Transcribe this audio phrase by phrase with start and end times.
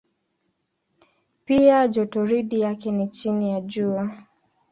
[1.45, 4.17] Pia jotoridi yake ni chini ya Jua.